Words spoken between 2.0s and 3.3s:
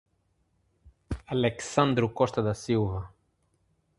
Costa da Silva